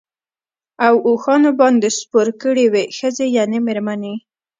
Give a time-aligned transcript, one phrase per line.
[0.85, 4.13] او اوښانو باندي سپور کړی وې، ښځي يعني ميرمنې